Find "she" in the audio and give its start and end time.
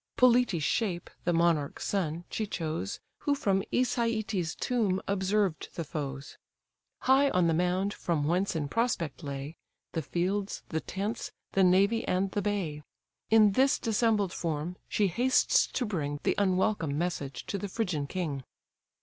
2.31-2.47, 14.89-15.05